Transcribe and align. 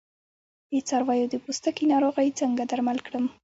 د 0.71 0.73
څارویو 0.87 1.31
د 1.33 1.35
پوستکي 1.43 1.85
ناروغۍ 1.93 2.29
څنګه 2.39 2.63
درمل 2.71 2.97
کړم؟ 3.07 3.25